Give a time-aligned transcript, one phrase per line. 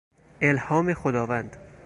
[0.41, 1.57] الهام خداوند